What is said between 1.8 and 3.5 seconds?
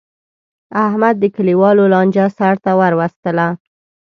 لانجه سرته ور وستله.